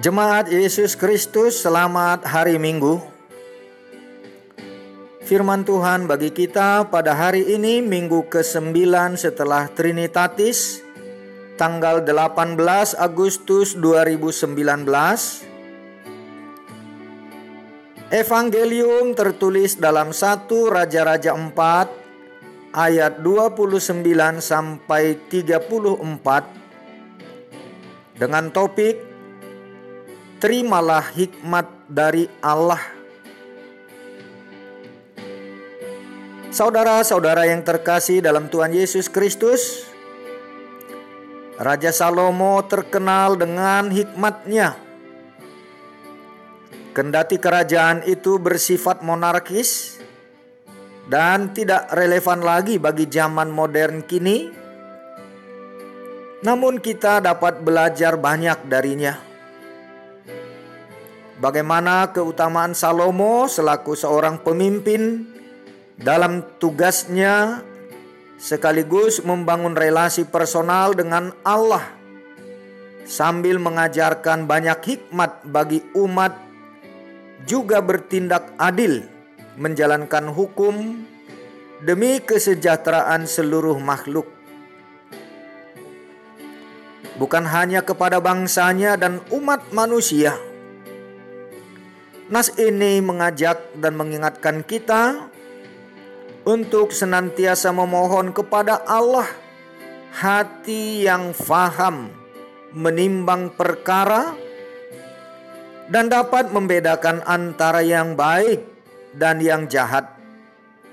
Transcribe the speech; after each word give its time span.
Jemaat 0.00 0.48
Yesus 0.48 0.96
Kristus, 0.96 1.60
selamat 1.60 2.24
hari 2.24 2.56
Minggu. 2.56 3.04
Firman 5.28 5.60
Tuhan 5.60 6.08
bagi 6.08 6.32
kita 6.32 6.88
pada 6.88 7.12
hari 7.12 7.44
ini 7.52 7.84
Minggu 7.84 8.24
ke-9 8.32 8.80
setelah 9.20 9.68
Trinitatis 9.68 10.80
tanggal 11.60 12.00
18 12.00 12.32
Agustus 12.96 13.76
2019. 13.76 14.88
Evangelium 18.08 19.12
tertulis 19.12 19.76
dalam 19.76 20.16
1 20.16 20.48
Raja-Raja 20.48 21.36
4 21.36 22.72
ayat 22.72 23.20
29 23.20 24.00
sampai 24.40 25.20
34 25.28 28.16
dengan 28.16 28.48
topik 28.48 29.09
terimalah 30.40 31.12
hikmat 31.12 31.68
dari 31.84 32.24
Allah. 32.40 32.80
Saudara-saudara 36.50 37.46
yang 37.46 37.62
terkasih 37.62 38.24
dalam 38.24 38.48
Tuhan 38.48 38.74
Yesus 38.74 39.06
Kristus, 39.06 39.86
Raja 41.60 41.92
Salomo 41.92 42.64
terkenal 42.66 43.36
dengan 43.36 43.92
hikmatnya. 43.92 44.74
Kendati 46.90 47.38
kerajaan 47.38 48.02
itu 48.08 48.40
bersifat 48.42 49.06
monarkis 49.06 50.02
dan 51.06 51.54
tidak 51.54 51.86
relevan 51.94 52.42
lagi 52.42 52.82
bagi 52.82 53.06
zaman 53.06 53.46
modern 53.46 54.02
kini. 54.08 54.50
Namun, 56.40 56.80
kita 56.80 57.20
dapat 57.22 57.60
belajar 57.62 58.16
banyak 58.16 58.66
darinya. 58.66 59.29
Bagaimana 61.40 62.12
keutamaan 62.12 62.76
Salomo 62.76 63.48
selaku 63.48 63.96
seorang 63.96 64.44
pemimpin 64.44 65.24
dalam 65.96 66.44
tugasnya 66.60 67.64
sekaligus 68.36 69.24
membangun 69.24 69.72
relasi 69.72 70.28
personal 70.28 70.92
dengan 70.92 71.32
Allah 71.40 71.80
sambil 73.08 73.56
mengajarkan 73.56 74.44
banyak 74.44 74.84
hikmat 74.84 75.40
bagi 75.48 75.80
umat 75.96 76.36
juga 77.48 77.80
bertindak 77.80 78.52
adil 78.60 79.08
menjalankan 79.56 80.28
hukum 80.28 81.04
demi 81.80 82.20
kesejahteraan 82.20 83.24
seluruh 83.24 83.80
makhluk. 83.80 84.28
Bukan 87.16 87.48
hanya 87.48 87.80
kepada 87.80 88.20
bangsanya 88.20 89.00
dan 89.00 89.24
umat 89.32 89.72
manusia. 89.72 90.49
Nas 92.30 92.54
ini 92.54 93.02
mengajak 93.02 93.74
dan 93.74 93.98
mengingatkan 93.98 94.62
kita 94.62 95.26
untuk 96.46 96.94
senantiasa 96.94 97.74
memohon 97.74 98.30
kepada 98.30 98.86
Allah 98.86 99.26
hati 100.14 101.02
yang 101.10 101.34
faham 101.34 102.06
menimbang 102.70 103.50
perkara 103.58 104.38
dan 105.90 106.06
dapat 106.06 106.54
membedakan 106.54 107.18
antara 107.26 107.82
yang 107.82 108.14
baik 108.14 108.62
dan 109.10 109.42
yang 109.42 109.66
jahat 109.66 110.06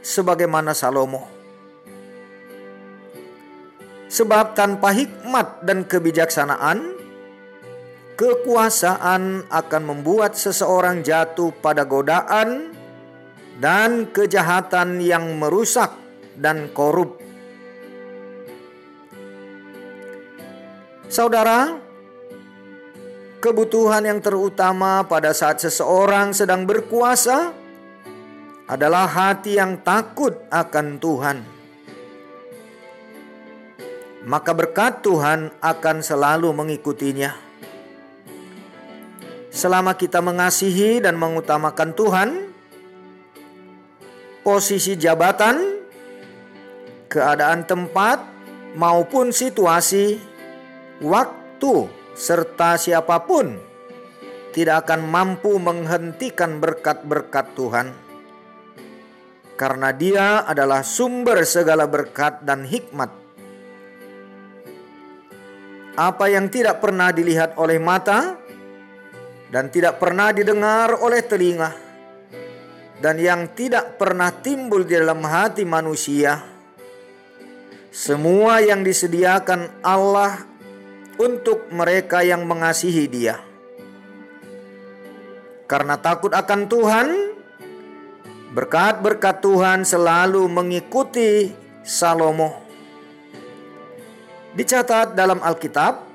sebagaimana 0.00 0.72
Salomo. 0.72 1.28
Sebab 4.08 4.56
tanpa 4.56 4.96
hikmat 4.96 5.68
dan 5.68 5.84
kebijaksanaan, 5.84 6.95
kekuasaan 8.16 9.44
akan 9.52 9.82
membuat 9.84 10.34
seseorang 10.34 11.04
jatuh 11.04 11.52
pada 11.60 11.84
godaan 11.84 12.72
dan 13.60 14.08
kejahatan 14.08 15.04
yang 15.04 15.36
merusak 15.36 15.92
dan 16.32 16.72
korup. 16.72 17.20
Saudara, 21.06 21.76
kebutuhan 23.38 24.02
yang 24.08 24.20
terutama 24.24 25.04
pada 25.06 25.30
saat 25.36 25.60
seseorang 25.60 26.32
sedang 26.32 26.66
berkuasa 26.66 27.52
adalah 28.66 29.06
hati 29.06 29.60
yang 29.60 29.78
takut 29.86 30.34
akan 30.50 30.98
Tuhan. 30.98 31.38
Maka 34.26 34.50
berkat 34.50 35.06
Tuhan 35.06 35.54
akan 35.62 35.96
selalu 36.02 36.50
mengikutinya. 36.50 37.45
Selama 39.56 39.96
kita 39.96 40.20
mengasihi 40.20 41.00
dan 41.00 41.16
mengutamakan 41.16 41.96
Tuhan, 41.96 42.28
posisi 44.44 45.00
jabatan, 45.00 45.80
keadaan 47.08 47.64
tempat, 47.64 48.20
maupun 48.76 49.32
situasi, 49.32 50.20
waktu, 51.00 51.88
serta 52.12 52.76
siapa 52.76 53.24
pun 53.24 53.56
tidak 54.52 54.84
akan 54.84 55.08
mampu 55.08 55.56
menghentikan 55.56 56.60
berkat-berkat 56.60 57.56
Tuhan 57.56 57.96
karena 59.56 59.88
Dia 59.96 60.44
adalah 60.44 60.84
sumber 60.84 61.40
segala 61.48 61.88
berkat 61.88 62.44
dan 62.44 62.68
hikmat. 62.68 63.08
Apa 65.96 66.28
yang 66.28 66.52
tidak 66.52 66.84
pernah 66.84 67.08
dilihat 67.08 67.56
oleh 67.56 67.80
mata 67.80 68.45
dan 69.52 69.70
tidak 69.70 69.98
pernah 70.02 70.30
didengar 70.30 70.98
oleh 71.00 71.22
telinga, 71.24 71.70
dan 73.02 73.16
yang 73.20 73.52
tidak 73.54 73.98
pernah 73.98 74.30
timbul 74.30 74.82
di 74.86 74.94
dalam 74.96 75.22
hati 75.22 75.62
manusia, 75.66 76.42
semua 77.92 78.62
yang 78.62 78.86
disediakan 78.86 79.82
Allah 79.84 80.44
untuk 81.16 81.72
mereka 81.72 82.20
yang 82.22 82.44
mengasihi 82.44 83.04
Dia. 83.08 83.36
Karena 85.66 85.98
takut 85.98 86.30
akan 86.30 86.60
Tuhan, 86.70 87.08
Berkat-berkat 88.56 89.44
Tuhan 89.44 89.84
selalu 89.84 90.48
mengikuti 90.48 91.52
Salomo. 91.84 92.64
Dicatat 94.56 95.12
dalam 95.12 95.44
Alkitab, 95.44 96.05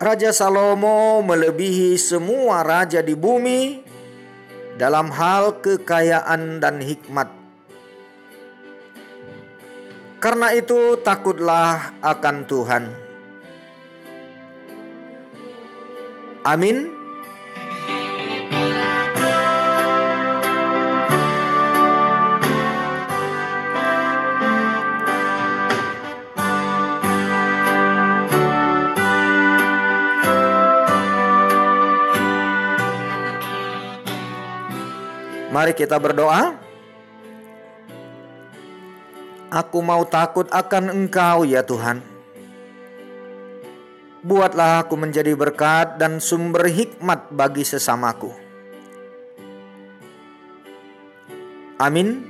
Raja 0.00 0.32
Salomo 0.32 1.20
melebihi 1.20 2.00
semua 2.00 2.64
raja 2.64 3.04
di 3.04 3.12
bumi 3.12 3.84
dalam 4.80 5.12
hal 5.12 5.60
kekayaan 5.60 6.56
dan 6.56 6.80
hikmat. 6.80 7.28
Karena 10.16 10.56
itu, 10.56 10.96
takutlah 11.04 12.00
akan 12.00 12.36
Tuhan. 12.48 12.84
Amin. 16.48 16.99
Mari 35.60 35.76
kita 35.76 36.00
berdoa. 36.00 36.56
Aku 39.52 39.84
mau 39.84 40.08
takut 40.08 40.48
akan 40.48 40.88
Engkau, 40.88 41.44
ya 41.44 41.60
Tuhan. 41.60 42.00
Buatlah 44.24 44.88
aku 44.88 44.96
menjadi 44.96 45.36
berkat 45.36 46.00
dan 46.00 46.16
sumber 46.16 46.64
hikmat 46.64 47.28
bagi 47.28 47.68
sesamaku. 47.68 48.32
Amin. 51.76 52.29